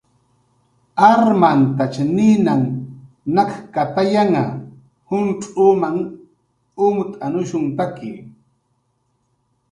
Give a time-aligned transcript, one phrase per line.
[1.07, 2.67] Armantach ninanh
[3.35, 4.43] nakkatayanha,
[5.07, 6.01] juncx'umanh
[6.85, 8.09] umt'anushuntaki